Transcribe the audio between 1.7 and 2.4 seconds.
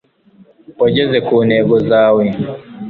zawe